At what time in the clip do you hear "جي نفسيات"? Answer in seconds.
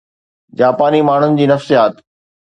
1.41-2.01